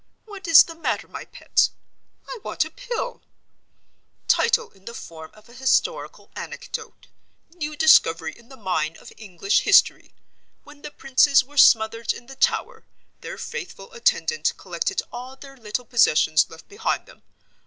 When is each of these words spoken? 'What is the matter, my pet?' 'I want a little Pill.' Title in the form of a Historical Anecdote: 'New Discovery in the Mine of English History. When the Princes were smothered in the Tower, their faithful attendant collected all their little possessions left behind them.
'What 0.25 0.47
is 0.47 0.63
the 0.63 0.73
matter, 0.73 1.07
my 1.07 1.25
pet?' 1.25 1.69
'I 2.27 2.39
want 2.41 2.65
a 2.65 2.69
little 2.69 2.85
Pill.' 2.87 3.21
Title 4.27 4.71
in 4.71 4.85
the 4.85 4.95
form 4.95 5.29
of 5.35 5.47
a 5.47 5.53
Historical 5.53 6.31
Anecdote: 6.35 7.05
'New 7.53 7.75
Discovery 7.75 8.33
in 8.35 8.49
the 8.49 8.57
Mine 8.57 8.97
of 8.97 9.13
English 9.15 9.59
History. 9.59 10.11
When 10.63 10.81
the 10.81 10.89
Princes 10.89 11.43
were 11.43 11.55
smothered 11.55 12.13
in 12.13 12.25
the 12.25 12.35
Tower, 12.35 12.83
their 13.19 13.37
faithful 13.37 13.93
attendant 13.93 14.53
collected 14.57 15.03
all 15.13 15.35
their 15.35 15.55
little 15.55 15.85
possessions 15.85 16.49
left 16.49 16.67
behind 16.67 17.05
them. 17.05 17.21